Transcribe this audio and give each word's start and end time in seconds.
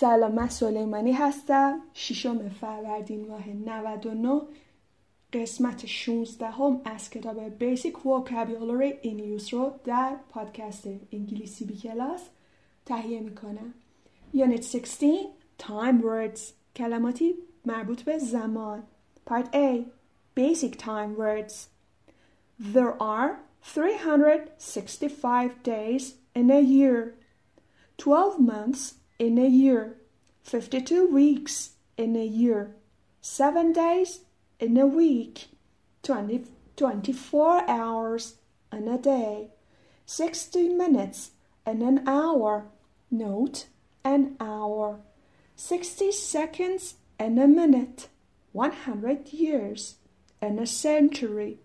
سلام 0.00 0.32
من 0.32 0.48
سلیمانی 0.48 1.12
هستم. 1.12 1.80
ششم 1.94 2.48
فروردین 2.48 3.28
ماه 3.28 3.48
99 3.48 4.40
قسمت 5.32 5.86
16 5.86 6.46
هم 6.46 6.80
از 6.84 7.10
کتاب 7.10 7.58
Basic 7.58 7.92
Vocabulary 7.92 9.04
in 9.04 9.40
Use 9.40 9.52
رو 9.52 9.72
در 9.84 10.16
پادکست 10.28 10.86
انگلیسی 11.12 11.64
بی 11.64 11.76
کلاس 11.76 12.20
تهیه 12.86 13.20
می‌کنم. 13.20 13.74
Unit 14.34 14.60
16 14.60 15.16
Time 15.62 16.02
Words 16.02 16.40
کلماتی 16.76 17.34
مربوط 17.64 18.02
به 18.02 18.18
زمان. 18.18 18.82
Part 19.30 19.46
A 19.54 19.78
Basic 20.40 20.76
Time 20.76 21.16
Words. 21.18 21.54
There 22.74 23.02
are 23.02 23.30
365 23.62 25.50
days 25.64 26.02
in 26.36 26.50
a 26.50 26.60
year. 26.60 27.14
12 27.98 28.38
months 28.38 28.98
in 29.19 29.37
a 29.37 29.47
year, 29.47 29.97
52 30.43 31.07
weeks 31.07 31.71
in 31.97 32.15
a 32.15 32.25
year, 32.25 32.75
7 33.21 33.73
days 33.73 34.21
in 34.59 34.77
a 34.77 34.85
week, 34.85 35.47
20, 36.03 36.45
24 36.75 37.69
hours 37.69 38.35
in 38.71 38.87
a 38.87 38.97
day, 38.97 39.49
60 40.05 40.69
minutes 40.69 41.31
in 41.65 41.81
an 41.81 42.07
hour. 42.07 42.65
Note 43.09 43.67
an 44.03 44.35
hour. 44.39 44.99
60 45.55 46.11
seconds 46.11 46.95
in 47.19 47.37
a 47.37 47.47
minute, 47.47 48.09
100 48.51 49.31
years 49.31 49.95
in 50.41 50.59
a 50.59 50.65
century. 50.65 51.59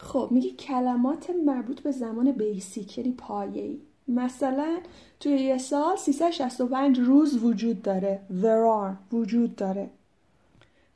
خب 0.00 0.28
میگه 0.30 0.52
کلمات 0.52 1.30
مربوط 1.30 1.80
به 1.80 1.90
زمان 1.90 2.32
بیسیک 2.32 2.98
یعنی 2.98 3.12
پایه‌ای 3.12 3.78
مثلا 4.07 4.77
توی 5.19 5.31
یه 5.31 5.57
سال 5.57 5.95
365 5.95 6.99
روز 6.99 7.43
وجود 7.43 7.81
داره. 7.81 8.19
There 8.41 8.83
are. 8.83 9.13
وجود 9.13 9.55
داره. 9.55 9.89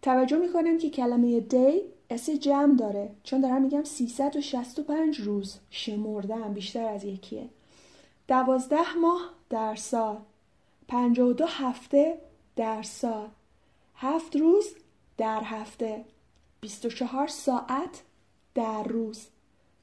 توجه 0.02 0.38
می‌کنم 0.38 0.78
که 0.78 0.90
کلمه 0.90 1.44
day 1.50 1.82
اس 2.10 2.30
جمع 2.30 2.76
داره. 2.76 3.10
چون 3.24 3.42
دارم 3.42 3.62
میگم 3.62 3.84
365 3.84 5.20
روز. 5.20 5.58
شمردم 5.70 6.54
بیشتر 6.54 6.86
از 6.86 7.04
یکیه. 7.04 7.50
دوازده 8.28 8.94
ماه 9.02 9.22
در 9.50 9.76
سال. 9.76 10.18
52 10.88 11.46
هفته 11.48 12.18
در 12.56 12.84
سال. 12.84 13.28
هفت 13.96 14.36
روز 14.36 14.66
در 15.18 15.42
هفته. 15.44 16.06
24 16.62 17.28
ساعت 17.28 18.02
در 18.56 18.84
روز. 18.84 19.26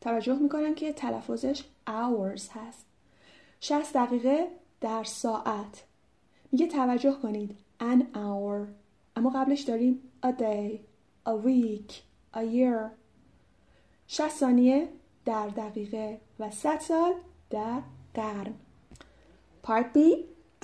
توجه 0.00 0.34
می‌کنم 0.34 0.74
که 0.74 0.92
تلفظش 0.92 1.62
hours 1.86 2.48
هست. 2.50 2.93
60 3.66 3.92
دقیقه 3.94 4.48
در 4.80 5.04
ساعت 5.04 5.84
میگه 6.52 6.66
توجه 6.66 7.12
کنید 7.22 7.56
an 7.80 8.02
hour 8.14 8.68
اما 9.16 9.30
قبلش 9.34 9.60
داریم 9.60 10.00
a 10.26 10.28
day 10.28 10.78
a 11.26 11.32
week 11.46 11.92
a 12.34 12.40
year 12.40 12.90
60 14.06 14.28
ثانیه 14.28 14.88
در 15.24 15.48
دقیقه 15.48 16.20
و 16.38 16.50
100 16.50 16.80
سال 16.80 17.12
در 17.50 17.82
قرن 18.14 18.54
Part 19.66 19.86
B 19.94 19.98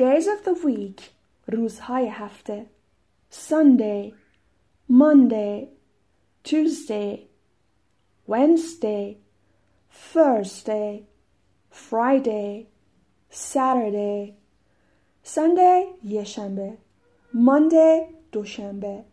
Days 0.01 0.25
of 0.25 0.45
the 0.45 0.65
week 0.67 1.03
روزهای 1.47 2.07
هفته 2.09 2.67
Sunday 3.33 4.13
Monday 4.91 5.69
Tuesday 6.45 7.19
Wednesday 8.29 9.17
Thursday 10.15 11.07
Friday 11.71 12.70
Saturday 13.32 14.34
Sunday 15.24 15.84
یه 16.04 16.24
شنبه 16.24 16.78
Monday 17.34 18.14
دوشنبه 18.32 19.04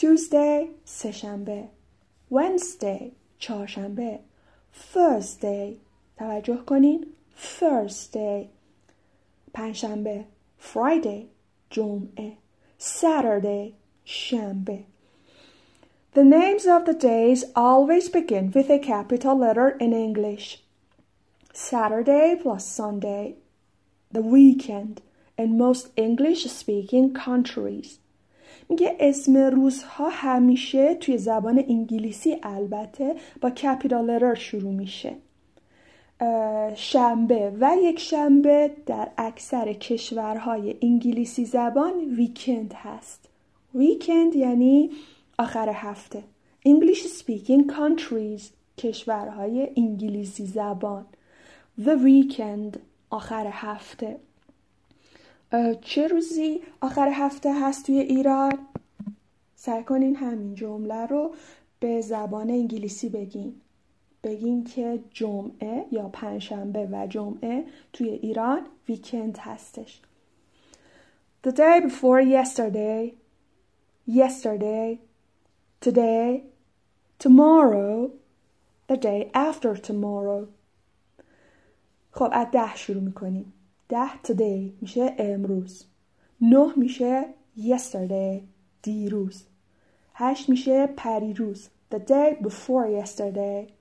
Tuesday 0.00 0.68
سهشنبه 0.84 1.68
Wednesday 2.32 3.02
چهارشنبه 3.38 4.18
Thursday 4.94 5.76
توجه 6.18 6.56
کنین 6.56 7.06
Thursday 7.60 8.46
پنجشنبه 9.54 10.24
Friday 10.72 11.26
جمعه 11.70 12.36
Saturday 12.80 13.72
شنبه 14.04 14.84
The 16.14 16.24
names 16.24 16.66
of 16.66 16.84
the 16.84 16.92
days 16.92 17.44
always 17.56 18.10
begin 18.10 18.50
with 18.54 18.68
a 18.68 18.78
capital 18.78 19.34
letter 19.38 19.70
in 19.70 19.94
English. 19.94 20.62
Saturday 21.57 22.35
plus 22.39 22.67
Sunday, 22.67 23.33
the 24.11 24.21
weekend 24.21 25.01
in 25.39 25.57
most 25.57 25.89
English 25.95 26.45
speaking 26.45 27.15
countries. 27.15 27.99
میگه 28.69 28.97
اسم 28.99 29.37
روزها 29.37 30.09
همیشه 30.09 30.95
توی 30.95 31.17
زبان 31.17 31.63
انگلیسی 31.69 32.37
البته 32.43 33.15
با 33.41 33.49
کپیتال 33.49 34.09
لتر 34.09 34.33
شروع 34.35 34.73
میشه. 34.73 35.15
شنبه. 36.75 37.53
و 37.59 37.75
یک 37.83 37.99
شنبه 37.99 38.71
در 38.85 39.11
اکثر 39.17 39.73
کشورهای 39.73 40.75
انگلیسی 40.81 41.45
زبان 41.45 41.93
ویکند 42.17 42.73
هست. 42.73 43.29
ویکند 43.75 44.35
یعنی 44.35 44.91
آخر 45.39 45.69
هفته. 45.69 46.23
English 46.67 47.03
speaking 47.21 47.71
countries 47.71 48.41
کشورهای 48.77 49.69
انگلیسی 49.77 50.45
زبان. 50.45 51.05
The 51.81 51.95
weekend 51.97 52.79
آخر 53.09 53.47
هفته. 53.51 54.19
چه 55.81 56.07
روزی 56.07 56.61
آخر 56.81 57.09
هفته 57.13 57.53
هست 57.53 57.85
توی 57.85 57.99
ایران؟ 57.99 58.59
سعی 59.55 59.83
کنین 59.83 60.15
همین 60.15 60.55
جمله 60.55 61.05
رو 61.05 61.35
به 61.79 62.01
زبان 62.01 62.49
انگلیسی 62.49 63.09
بگین. 63.09 63.61
بگین 64.23 64.63
که 64.63 64.99
جمعه 65.11 65.85
یا 65.91 66.09
پنجشنبه 66.09 66.87
و 66.91 67.07
جمعه 67.07 67.65
توی 67.93 68.09
ایران 68.09 68.61
ویکند 68.89 69.37
هستش. 69.37 70.01
The 71.47 71.51
day 71.51 71.79
before 71.79 72.21
yesterday 72.21 73.13
Yesterday 74.07 74.99
Today 75.85 76.43
Tomorrow 77.19 78.11
The 78.87 78.97
day 78.97 79.29
after 79.33 79.75
tomorrow. 79.75 80.47
خب 82.17 82.29
از 82.31 82.47
ده 82.51 82.75
شروع 82.75 83.03
می‌کنیم 83.03 83.53
ده 83.89 84.09
today 84.27 84.81
میشه 84.81 85.15
امروز 85.17 85.85
نه 86.41 86.73
میشه 86.75 87.25
yesterday 87.57 88.41
دیروز 88.81 89.43
هشت 90.13 90.49
میشه 90.49 90.87
پریروز 90.87 91.69
the 91.93 91.97
day 91.97 92.43
before 92.43 93.05
yesterday 93.05 93.71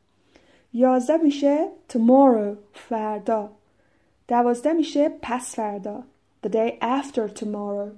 یازده 0.73 1.17
میشه 1.17 1.69
tomorrow 1.93 2.57
فردا 2.75 3.51
دوازده 4.29 4.73
میشه 4.73 5.09
پس 5.23 5.55
فردا 5.55 6.03
the 6.47 6.51
day 6.51 6.73
after 6.81 7.29
tomorrow 7.41 7.91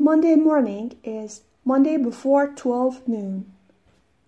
Monday 0.00 0.36
morning 0.36 0.92
is 1.04 1.32
Monday 1.66 1.96
before 1.96 2.46
12 2.56 3.08
noon 3.08 3.44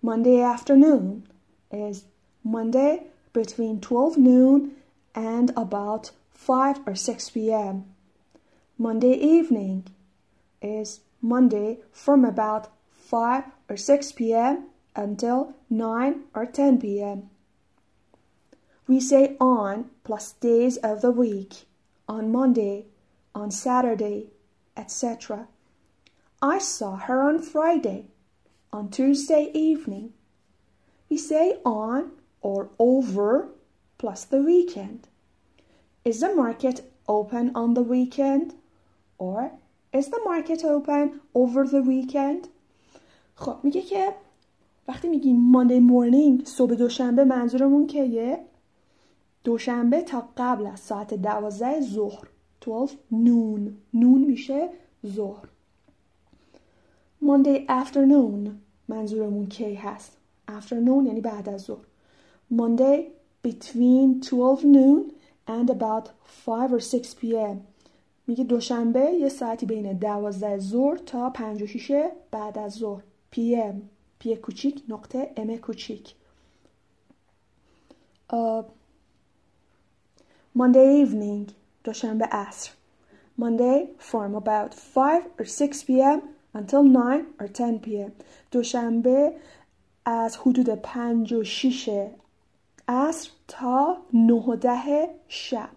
Monday 0.01 0.41
afternoon 0.41 1.23
is 1.71 1.97
Monday 2.43 3.14
between 3.35 3.81
12 3.81 4.17
noon 4.17 4.71
and 5.13 5.51
about 5.57 6.11
5 6.31 6.79
or 6.87 6.95
6 6.95 7.29
p.m. 7.31 7.83
Monday 8.77 9.13
evening 9.13 9.85
is 10.61 11.01
Monday 11.21 11.79
from 11.91 12.23
about 12.23 12.69
5 12.89 13.43
or 13.69 13.75
6 13.75 14.11
p.m. 14.13 14.67
until 14.95 15.53
9 15.69 16.21
or 16.33 16.45
10 16.45 16.79
p.m. 16.79 17.29
We 18.87 19.01
say 19.01 19.35
on 19.41 19.89
plus 20.05 20.31
days 20.31 20.77
of 20.77 21.01
the 21.01 21.11
week, 21.11 21.65
on 22.07 22.31
Monday, 22.31 22.85
on 23.33 23.51
Saturday, 23.51 24.27
etc. 24.77 25.49
I 26.41 26.59
saw 26.59 26.95
her 26.95 27.21
on 27.21 27.41
Friday, 27.41 28.07
on 28.71 28.89
Tuesday 28.89 29.51
evening. 29.53 30.13
We 31.09 31.17
say 31.17 31.57
on 31.65 32.11
or 32.49 32.69
over 32.77 33.29
plus 33.97 34.21
the 34.25 34.41
weekend. 34.51 35.01
Is 36.09 36.19
the 36.19 36.33
market 36.43 36.77
open 37.07 37.45
on 37.61 37.73
the 37.73 37.81
weekend? 37.95 38.53
Or 39.17 39.51
is 39.91 40.09
the 40.09 40.21
market 40.31 40.61
open 40.63 41.21
over 41.33 41.61
the 41.65 41.81
weekend? 41.81 42.47
خب 43.35 43.55
میگه 43.63 43.81
که 43.81 44.15
وقتی 44.87 45.07
میگیم 45.07 45.53
Monday 45.53 45.81
morning 45.91 46.47
صبح 46.47 46.75
دوشنبه 46.75 47.23
منظورمون 47.23 47.87
کیه؟ 47.87 48.39
دوشنبه 49.43 50.01
تا 50.01 50.29
قبل 50.37 50.67
از 50.67 50.79
ساعت 50.79 51.13
دوازده 51.13 51.81
ظهر 51.81 52.27
12 52.61 52.97
نون 53.11 53.77
نون 53.93 54.21
میشه 54.21 54.69
ظهر 55.07 55.47
Monday 57.23 57.67
afternoon 57.69 58.49
منظورمون 58.87 59.47
کی 59.47 59.75
هست 59.75 60.17
afternoon 60.47 61.05
یعنی 61.05 61.21
بعد 61.21 61.49
از 61.49 61.61
ظهر 61.61 61.85
Monday 62.49 63.11
between 63.41 64.21
12 64.21 64.63
noon 64.63 65.11
and 65.47 65.69
about 65.69 66.09
5 66.25 66.73
or 66.73 66.79
6 66.79 67.15
p.m. 67.15 67.57
میگه 68.27 68.43
دوشنبه 68.43 68.99
یه 68.99 69.29
ساعتی 69.29 69.65
بین 69.65 69.93
دوازده 69.93 70.59
ظهر 70.59 70.97
تا 70.97 71.29
پنج 71.29 71.61
و 71.61 71.67
شیشه 71.67 72.11
بعد 72.31 72.57
از 72.57 72.73
ظهر 72.73 73.03
پی 73.31 73.71
پی 74.19 74.35
کوچیک 74.35 74.83
نقطه 74.89 75.33
ام 75.37 75.57
کوچیک 75.57 76.15
Monday 80.57 81.05
evening 81.05 81.51
دوشنبه 81.83 82.25
عصر 82.25 82.71
Monday 83.39 83.87
from 83.99 84.35
about 84.35 84.73
5 84.73 85.23
or 85.39 85.45
6 85.45 85.85
p.m. 85.85 86.21
until 86.53 86.83
9 86.83 87.25
or 87.39 87.47
10 87.47 87.79
p.m. 87.79 88.11
دوشنبه 88.51 89.33
از 90.05 90.37
حدود 90.37 90.69
5 90.69 91.33
و 91.33 91.43
6 91.43 92.07
عصر 92.87 93.29
تا 93.47 93.97
9 94.13 94.33
و 94.33 94.55
10 94.55 95.09
شب. 95.27 95.69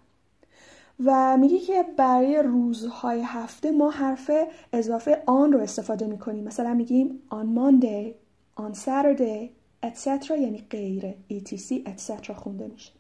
و 1.05 1.37
میگه 1.37 1.59
که 1.59 1.85
برای 1.97 2.43
روزهای 2.43 3.23
هفته 3.23 3.71
ما 3.71 3.91
حرف 3.91 4.31
اضافه 4.73 5.23
آن 5.27 5.53
رو 5.53 5.61
استفاده 5.61 6.07
می‌کنیم. 6.07 6.45
مثلا 6.45 6.75
میگیم 6.75 7.23
on 7.31 7.59
Monday 7.59 8.15
on 8.63 8.79
Saturday 8.79 9.49
etc 9.87 10.31
یعنی 10.31 10.67
غیره 10.71 11.17
etc 11.31 11.73
etc 11.87 12.31
خونده 12.31 12.67
میشه. 12.67 12.93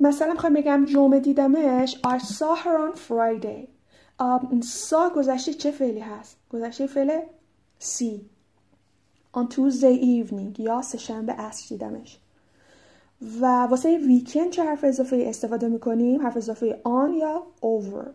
مثلا 0.00 0.32
می‌خوام 0.32 0.54
بگم 0.54 0.84
جمعه 0.84 1.20
دیدمش 1.20 1.98
I 2.06 2.18
saw 2.18 2.58
her 2.64 2.92
on 2.92 2.98
Friday. 2.98 3.68
سا 4.62 5.10
گذشته 5.16 5.54
چه 5.54 5.70
فعلی 5.70 6.00
هست؟ 6.00 6.36
گذشته 6.50 6.86
فعل 6.86 7.20
سی. 7.78 8.30
On 9.36 9.48
Tuesday 9.48 10.00
evening 10.00 10.60
یا 10.60 10.82
سهشنبه 10.82 11.32
عصر 11.32 11.66
دیدمش. 11.68 12.18
و 13.40 13.46
واسه 13.46 13.98
ویکند 13.98 14.50
چه 14.50 14.64
حرف 14.64 14.84
اضافه 14.84 15.24
استفاده 15.28 15.68
می‌کنیم؟ 15.68 16.22
حرف 16.22 16.36
اضافه 16.36 16.80
آن 16.84 17.14
یا 17.14 17.46
over 17.62 18.08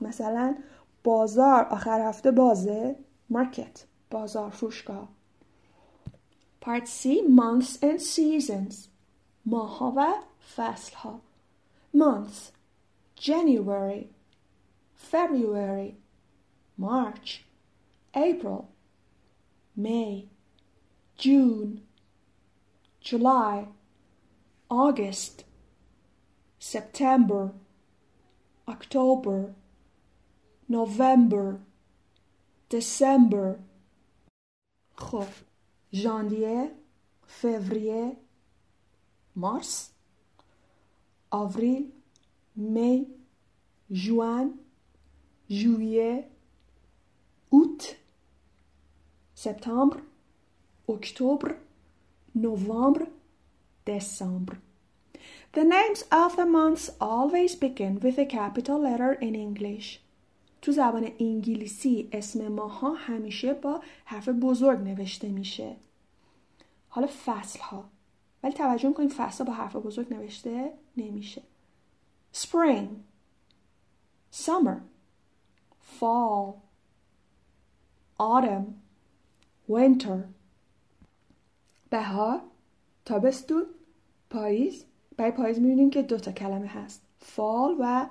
مثلا 0.00 0.54
بازار 1.04 1.64
آخر 1.64 2.08
هفته 2.08 2.30
بازه 2.30 2.96
مارکت 3.30 3.84
بازار 4.10 4.50
فروشگاه. 4.50 5.08
Part 6.64 6.86
C 6.86 7.06
months 7.28 7.76
and 7.82 8.00
seasons 8.00 8.74
ماها 9.46 9.92
و 9.96 10.12
فصل 10.56 10.96
ها 10.96 11.20
months 11.96 12.52
January 13.20 14.04
February 15.12 15.94
March 16.80 17.30
April 18.14 18.62
May 19.76 20.28
June 21.18 21.80
July 23.00 23.66
August 24.72 25.44
September 26.58 27.52
October 28.66 29.54
November 30.66 31.60
December 32.70 33.58
خب 34.94 35.26
ژانویه 35.92 36.70
فوریه 37.26 38.16
مارس 39.36 39.90
آوریل 41.30 41.92
می 42.56 43.06
جوان 43.90 44.58
ژوئیه 45.50 46.30
اوت 47.50 47.96
سپتامبر 49.34 50.00
اکتبر 50.88 51.54
نوامبر 52.34 53.06
دسامبر 53.86 54.56
The 55.54 55.64
names 55.64 56.02
of 56.10 56.36
the 56.36 56.46
months 56.46 56.90
always 56.98 57.54
begin 57.54 58.00
with 58.00 58.18
a 58.18 58.24
capital 58.24 58.78
letter 58.80 59.12
in 59.12 59.34
English. 59.34 59.98
تو 60.62 60.72
زبان 60.72 61.12
انگلیسی 61.20 62.08
اسم 62.12 62.48
ماها 62.48 62.94
همیشه 62.94 63.54
با 63.54 63.80
حرف 64.04 64.28
بزرگ 64.28 64.78
نوشته 64.78 65.28
میشه. 65.28 65.76
حالا 66.88 67.08
فصل 67.24 67.60
ها. 67.60 67.84
ولی 68.42 68.52
توجه 68.52 68.92
کنید 68.92 69.12
فصل 69.12 69.44
با 69.44 69.52
حرف 69.52 69.76
بزرگ 69.76 70.14
نوشته 70.14 70.72
نمیشه. 70.96 71.42
Spring 72.34 72.88
Summer 74.32 74.78
Fall 76.00 76.54
Autumn 78.20 78.64
Winter 79.68 80.18
بهار 81.90 82.40
تابستون 83.04 83.66
پاییز. 84.30 84.84
برای 85.16 85.30
پاییز 85.32 85.58
می‌بینیم 85.58 85.90
که 85.90 86.02
دو 86.02 86.18
تا 86.18 86.32
کلمه 86.32 86.66
هست. 86.66 87.02
فال 87.18 87.76
و 87.80 88.06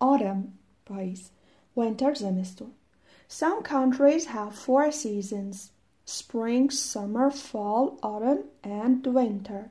autumn 0.00 0.48
پاییز. 0.86 1.30
Winter 1.78 2.12
زمستون. 2.14 2.70
Some 3.30 3.62
countries 3.64 4.24
have 4.24 4.52
four 4.66 4.90
seasons 4.92 5.56
spring, 6.06 6.70
summer, 6.70 7.30
fall, 7.30 7.98
autumn 8.02 8.42
and 8.64 9.06
winter. 9.06 9.70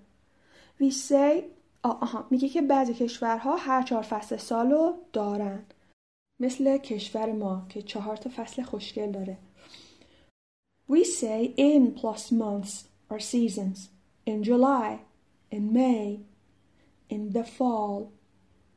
We 0.79 0.91
say 0.91 1.43
آها 1.83 2.27
میگه 2.29 2.49
که 2.49 2.61
بعضی 2.61 2.93
کشورها 2.93 3.55
هر 3.55 3.83
چهار 3.83 4.03
فصل 4.03 4.37
سال 4.37 4.71
رو 4.71 4.93
دارن. 5.13 5.65
مثل 6.39 6.77
کشور 6.77 7.31
ما 7.31 7.65
که 7.69 7.81
چهار 7.81 8.17
تا 8.17 8.29
فصل 8.35 8.63
خوشگل 8.63 9.11
داره. 9.11 9.37
We 10.91 11.03
say 11.03 11.55
in 11.57 11.99
plus 11.99 12.31
months 12.31 12.73
or 13.09 13.19
seasons. 13.19 13.94
In 14.25 14.43
July 14.43 14.99
in 15.51 15.73
May 15.73 16.19
in 17.09 17.23
the 17.35 17.43
fall 17.43 18.11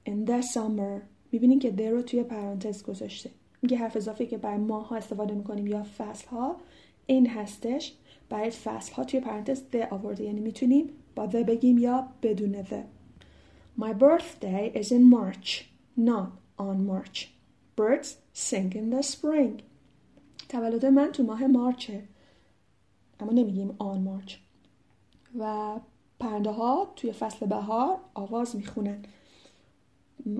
in 0.06 0.25
the 0.25 0.43
summer. 0.43 1.03
می‌بینین 1.33 1.59
که 1.59 1.75
there 1.77 1.91
رو 1.91 2.03
توی 2.03 2.23
پرانتز 2.23 2.83
گذاشته. 2.83 3.31
میگه 3.62 3.77
حرف 3.77 3.97
اضافه 3.97 4.27
که 4.27 4.39
برای 4.39 4.59
ماه 4.59 4.89
ها 4.89 4.97
استفاده 4.97 5.35
می‌کنیم 5.35 5.67
یا 5.67 5.87
فصل 5.99 6.29
ها 6.29 6.56
این 7.06 7.27
هستش. 7.27 7.95
برای 8.29 8.50
فصل 8.50 8.93
ها 8.93 9.05
توی 9.05 9.21
پرانتز 9.21 9.62
the 9.73 9.93
آورده. 9.93 10.25
یعنی 10.25 10.41
می‌تونیم 10.41 10.91
با 11.15 11.31
the 11.31 11.35
بگیم 11.35 11.79
یا 11.79 12.09
بدون 12.23 12.62
the. 12.62 12.83
My 13.81 13.93
birthday 13.93 14.81
is 14.81 14.87
in 14.87 15.05
March 15.17 15.65
not 15.97 16.31
on 16.59 16.87
March. 16.87 17.29
Birds 17.77 18.09
sing 18.33 18.73
in 18.73 18.91
the 18.94 19.03
spring. 19.03 19.62
تولد 20.49 20.87
من 20.87 21.12
تو 21.12 21.23
ماه 21.23 21.47
مارچه. 21.47 22.03
اما 23.21 23.33
نمیگیم 23.33 23.75
on 23.79 24.00
March 24.00 24.35
و 25.38 25.75
پرنده 26.20 26.50
ها 26.50 26.93
توی 26.96 27.12
فصل 27.12 27.46
بهار 27.46 27.99
آواز 28.14 28.56
می‌خونن 28.56 29.02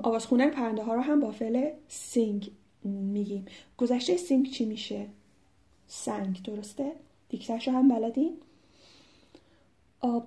آواز 0.03 0.27
خونن 0.27 0.51
پرنده 0.51 0.83
ها 0.83 0.95
رو 0.95 1.01
هم 1.01 1.21
با 1.21 1.31
فعل 1.31 1.71
sing 1.89 2.51
میگیم 2.85 3.45
گذشته 3.77 4.17
sing 4.17 4.51
چی 4.51 4.65
میشه؟ 4.65 5.07
sang 5.87 6.43
درسته؟ 6.43 6.93
دیکته‌ش 7.29 7.69
رو 7.69 7.75
هم 7.75 7.89
بلدین؟ 7.89 8.37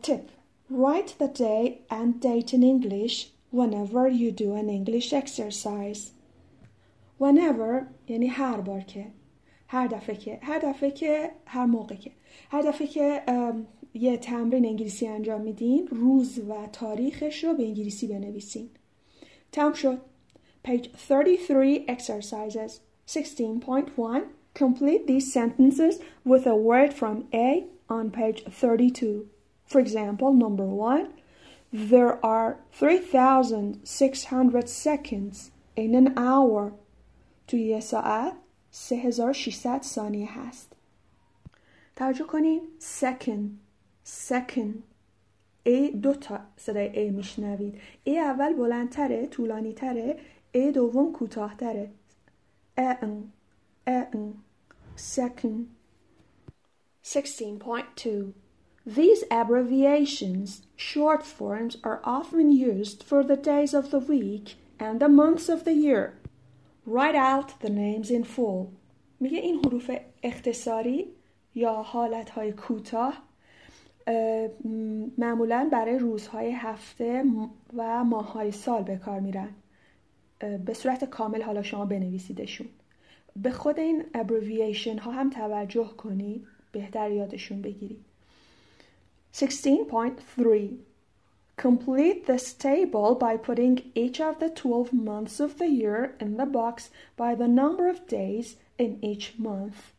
tip 0.03 0.29
Write 0.69 1.15
the 1.19 1.27
day 1.27 1.79
and 1.89 2.22
date 2.22 2.53
in 2.53 2.63
English 2.63 3.15
whenever 3.51 4.07
you 4.07 4.31
do 4.31 4.55
an 4.55 4.69
English 4.69 5.12
exercise. 5.13 6.12
Whenever 7.19 7.86
یعنی 8.07 8.27
هر 8.27 8.62
بار 8.62 8.81
که 8.81 9.07
هر 9.67 9.88
دفعه 9.88 10.15
که 10.15 10.39
هر 10.41 10.60
دفعه 10.60 10.91
که 10.91 11.31
هر 11.46 11.65
موقع 11.65 11.96
که 11.96 12.12
هر 12.51 12.62
دفعه 12.62 12.88
که 12.88 13.24
یه 13.93 14.17
تمرین 14.17 14.65
انگلیسی 14.65 15.07
انجام 15.07 15.41
میدین 15.41 15.88
روز 15.88 16.39
و 16.39 16.67
تاریخش 16.74 17.43
رو 17.43 17.53
به 17.53 17.63
انگلیسی 17.63 18.07
بنویسین 18.07 18.69
تمام 19.51 19.74
شد 19.74 20.01
page 20.67 20.89
33 20.98 21.86
exercises 21.88 22.79
16.1 23.07 24.24
complete 24.53 25.07
these 25.07 25.33
sentences 25.33 26.00
with 26.25 26.45
a 26.45 26.55
word 26.55 26.93
from 26.93 27.25
A 27.33 27.65
on 27.89 28.12
page 28.12 28.43
32 28.50 29.27
for 29.65 29.79
example 29.79 30.33
number 30.33 30.65
1 30.65 31.07
there 31.74 32.25
are 32.25 32.60
3600 32.71 34.69
seconds 34.69 35.51
in 35.75 35.95
an 35.95 36.17
hour 36.17 36.71
توی 37.48 37.62
یه 37.62 37.79
ساعت 37.79 38.33
3600 38.71 39.81
ثانیه 39.81 40.39
هست 40.39 40.74
توجه 41.95 42.24
کنین 42.24 42.62
second 42.79 43.71
second 44.05 44.84
ای 45.63 45.91
دو 45.91 46.13
تا 46.13 46.39
صدای 46.58 47.00
ای 47.00 47.10
میشنوید 47.10 47.81
ای 48.03 48.20
اول 48.20 48.53
بلندتره 48.53 49.27
طولانی 49.27 49.74
تره 49.74 50.20
ای 50.51 50.72
دوم 50.72 51.12
کوتاهتره 51.12 51.91
ان 52.77 53.31
ان 53.88 54.34
second 54.98 55.65
16.2 57.03 58.34
These 58.86 59.24
abbreviations, 59.29 60.48
short 60.75 61.24
forms, 61.24 61.77
are 61.84 62.01
often 62.03 62.51
used 62.51 63.03
for 63.03 63.24
the 63.24 63.38
days 63.38 63.74
of 63.75 63.91
the 63.91 64.00
week 64.00 64.55
and 64.79 65.00
the 65.00 65.08
months 65.08 65.50
of 65.50 65.65
the 65.65 65.74
year. 65.74 66.03
Write 66.86 67.15
out 67.15 67.60
the 67.60 67.70
names 67.70 68.10
in 68.10 68.24
full. 68.24 68.67
میگه 69.20 69.39
این 69.39 69.60
حروف 69.65 69.91
اختصاری 70.24 71.08
یا 71.55 71.74
حالتهای 71.74 72.51
کوتاه 72.51 73.30
معمولا 75.17 75.70
برای 75.72 75.98
روزهای 75.98 76.51
هفته 76.51 77.24
و 77.77 78.03
ماههای 78.03 78.51
سال 78.51 78.84
به 78.84 78.96
کار 78.96 79.20
میرن 79.20 79.50
به 80.65 80.74
صورت 80.74 81.05
کامل 81.05 81.41
حالا 81.41 81.63
شما 81.63 81.86
بنویسیدشون 81.86 82.67
به 83.36 83.51
خود 83.51 83.79
این 83.79 84.05
ابریویشن 84.13 84.98
ها 84.98 85.12
هم 85.12 85.29
توجه 85.29 85.88
کنید 85.98 86.48
بهتر 86.72 87.12
یادشون 87.12 87.62
بگیرید 87.62 88.05
16.3 89.36 89.41
Complete 91.58 92.25
this 92.25 92.53
table 92.53 93.13
by 93.13 93.38
putting 93.38 93.91
each 93.93 94.20
of 94.20 94.39
the 94.39 94.50
12 94.50 94.93
months 94.93 95.39
of 95.39 95.60
the 95.60 95.67
year 95.67 96.15
in 96.20 96.38
the 96.38 96.46
box 96.48 96.89
by 97.15 97.36
the 97.36 97.48
number 97.48 97.88
of 97.88 98.08
days 98.08 98.55
in 98.79 98.98
each 99.03 99.38
month. 99.38 99.93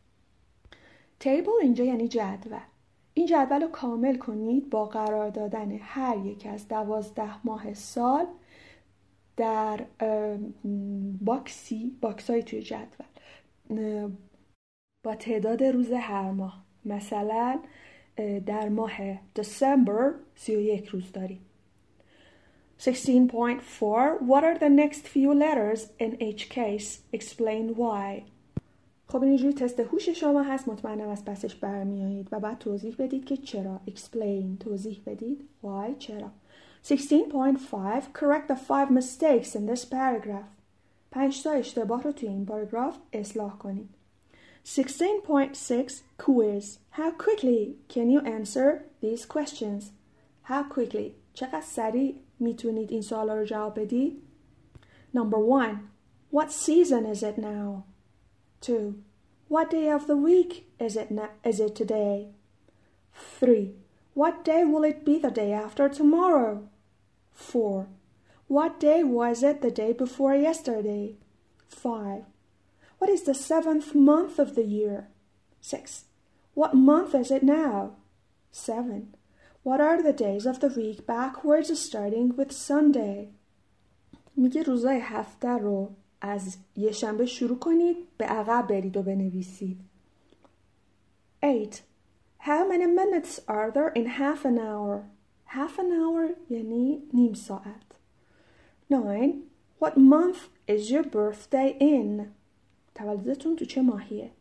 Table 1.19 1.53
اینجا 1.61 1.83
یعنی 1.83 2.07
جدول. 2.07 2.72
این 3.13 3.25
جدول 3.25 3.61
رو 3.61 3.67
کامل 3.67 4.17
کنید 4.17 4.69
با 4.69 4.85
قرار 4.85 5.29
دادن 5.29 5.71
هر 5.81 6.17
یک 6.17 6.45
از 6.45 6.67
دوازده 6.67 7.47
ماه 7.47 7.73
سال 7.73 8.25
در 9.37 9.85
box 11.21 11.97
ی 12.01 12.08
box 12.08 12.29
های 12.29 12.43
توی 12.43 12.61
جدول 12.61 14.11
با 15.03 15.15
تعداد 15.15 15.63
روز 15.63 15.91
هر 15.91 16.31
ماه 16.31 16.63
مثلا 16.85 17.59
در 18.45 18.69
ماه 18.69 18.97
دسامبر 19.35 20.13
31 20.35 20.85
روز 20.85 21.11
داریم 21.11 21.45
16.4 22.79 24.19
What 24.27 24.43
are 24.43 24.57
the 24.57 24.69
next 24.69 25.07
few 25.07 25.33
letters 25.33 25.89
in 25.99 26.21
each 26.21 26.49
case? 26.49 27.01
Explain 27.13 27.75
why. 27.75 28.32
خب 29.13 29.21
این 29.21 29.29
اینجوری 29.29 29.53
تست 29.53 29.79
هوش 29.79 30.09
شما 30.09 30.41
هست 30.41 30.67
مطمئنم 30.67 31.09
از 31.09 31.25
پسش 31.25 31.55
برمیایید 31.55 32.27
و 32.31 32.39
بعد 32.39 32.57
توضیح 32.57 32.95
بدید 32.99 33.25
که 33.25 33.37
چرا. 33.37 33.79
Explain 33.87 34.57
توضیح 34.59 35.01
بدید. 35.05 35.49
Why 35.63 35.97
چرا. 35.99 36.31
16.5 36.85 36.93
Correct 38.13 38.47
the 38.47 38.55
five 38.55 38.91
mistakes 38.91 39.55
in 39.55 39.73
this 39.73 39.85
paragraph. 39.85 40.49
پنج 41.11 41.43
تا 41.43 41.51
اشتباه 41.51 42.03
رو 42.03 42.11
توی 42.11 42.29
این 42.29 42.45
پاراگراف 42.45 42.97
اصلاح 43.13 43.57
کنید. 43.57 43.89
16.6 44.65 45.93
Quiz. 46.17 46.65
How 46.97 47.11
quickly 47.23 47.93
can 47.93 48.09
you 48.09 48.21
answer 48.25 48.81
these 49.01 49.25
questions? 49.25 49.83
How 50.49 50.63
quickly. 50.75 51.11
چقدر 51.33 51.61
سریع 51.61 52.15
می‌تونید 52.39 52.91
این 52.91 53.01
سوالا 53.01 53.35
رو 53.35 53.45
جواب 53.45 53.79
بدید؟ 53.79 54.21
Number 55.15 55.37
one 55.37 55.77
What 56.31 56.51
season 56.51 57.05
is 57.05 57.23
it 57.23 57.37
now? 57.37 57.92
Two 58.62 59.02
What 59.48 59.70
day 59.70 59.88
of 59.88 60.06
the 60.06 60.16
week 60.16 60.70
is 60.78 60.96
it, 60.96 61.10
is 61.44 61.60
it 61.60 61.74
today? 61.74 62.28
Three 63.12 63.74
What 64.14 64.44
day 64.44 64.64
will 64.64 64.84
it 64.84 65.04
be 65.04 65.18
the 65.18 65.30
day 65.30 65.52
after 65.52 65.88
tomorrow? 65.88 66.68
Four 67.32 67.88
What 68.48 68.80
day 68.80 69.02
was 69.04 69.42
it 69.42 69.62
the 69.62 69.70
day 69.70 69.92
before 69.92 70.34
yesterday? 70.34 71.16
Five 71.68 72.24
What 72.98 73.10
is 73.10 73.22
the 73.22 73.34
seventh 73.34 73.94
month 73.94 74.38
of 74.38 74.54
the 74.54 74.64
year? 74.64 75.08
Six 75.60 76.04
What 76.54 76.74
month 76.74 77.14
is 77.14 77.30
it 77.30 77.42
now? 77.42 77.96
Seven 78.50 79.14
What 79.62 79.80
are 79.80 80.02
the 80.02 80.12
days 80.12 80.46
of 80.46 80.60
the 80.60 80.68
week 80.68 81.06
backwards 81.06 81.78
starting 81.78 82.36
with 82.36 82.52
Sunday? 82.52 83.30
میگه 84.36 84.62
روزای 84.62 84.98
هفته 84.98 85.48
رو 85.48 85.90
از 86.25 86.57
یه 86.75 86.91
شنبه 86.91 87.25
شروع 87.25 87.59
کنید 87.59 87.97
به 88.17 88.25
عقب 88.25 88.67
برید 88.67 88.97
و 88.97 89.03
بنویسید. 89.03 89.79
8. 91.43 91.83
How 92.39 92.67
many 92.69 92.85
minutes 92.85 93.39
are 93.47 93.71
there 93.71 93.91
in 93.95 94.05
half 94.05 94.45
an 94.45 94.57
hour? 94.57 95.03
Half 95.45 95.77
an 95.79 95.91
hour 95.91 96.35
یعنی 96.49 97.03
نیم 97.13 97.33
ساعت. 97.33 97.95
9. 98.89 99.33
What 99.79 99.97
month 99.97 100.37
is 100.67 100.91
your 100.91 101.03
birthday 101.03 101.77
in? 101.79 102.25
تولدتون 102.95 103.55
تو 103.55 103.65
چه 103.65 103.81
ماهیه؟ 103.81 104.31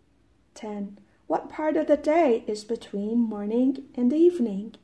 10. 0.54 0.88
What 1.28 1.48
part 1.48 1.76
of 1.76 1.86
the 1.86 1.96
day 1.96 2.44
is 2.46 2.64
between 2.64 3.18
morning 3.18 3.78
and 3.96 4.12
evening? 4.12 4.76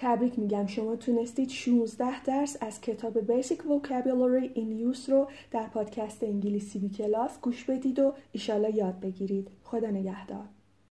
تبریک 0.00 0.38
میگم 0.38 0.66
شما 0.66 0.96
تونستید 0.96 1.48
16 1.48 2.22
درس 2.22 2.56
از 2.60 2.80
کتاب 2.80 3.42
Basic 3.42 3.58
Vocabulary 3.58 4.56
in 4.56 4.96
Use 4.96 5.08
رو 5.08 5.28
در 5.50 5.66
پادکست 5.66 6.22
انگلیسی 6.22 6.78
بی 6.78 6.88
کلاس 6.88 7.40
گوش 7.40 7.64
بدید 7.64 7.98
و 7.98 8.14
ایشالا 8.32 8.68
یاد 8.68 9.00
بگیرید. 9.00 9.48
خدا 9.64 9.90
نگهدار. 9.90 10.57